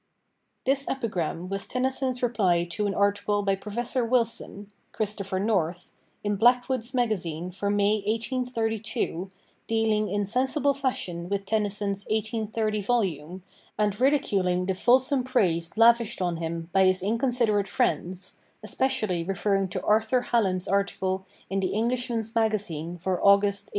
[0.65, 5.91] [This epigram was Tennyson's reply to an article by Professor Wilson 'Christopher North'
[6.23, 9.29] in Blackwood's Magazine for May 1832,
[9.67, 13.43] dealing in sensible fashion with Tennyson's 1830 volume,
[13.77, 19.83] and ridiculing the fulsome praise lavished on him by his inconsiderate friends especially referring to
[19.83, 23.69] Arthur Hallam's article in the Englishman's Magazine for August, 1831.